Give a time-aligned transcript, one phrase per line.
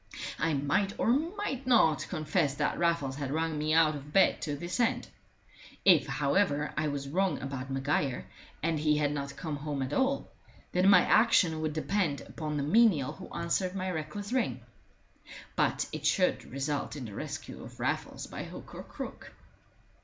[0.39, 4.55] I might or might not confess that Raffles had rung me out of bed to
[4.55, 5.07] this end.
[5.85, 8.25] If, however, I was wrong about Maguire,
[8.63, 10.31] and he had not come home at all,
[10.71, 14.61] then my action would depend upon the menial who answered my reckless ring.
[15.55, 19.31] But it should result in the rescue of Raffles by hook or crook.